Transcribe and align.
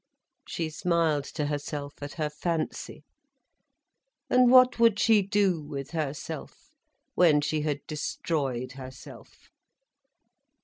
She 0.47 0.71
smiled 0.71 1.25
to 1.25 1.45
herself 1.45 2.01
at 2.01 2.13
her 2.13 2.31
fancy. 2.31 3.03
And 4.31 4.49
what 4.49 4.79
would 4.79 4.97
she 4.97 5.21
do 5.21 5.61
with 5.61 5.91
herself, 5.91 6.71
when 7.13 7.39
she 7.41 7.61
had 7.61 7.85
destroyed 7.85 8.71
herself? 8.71 9.51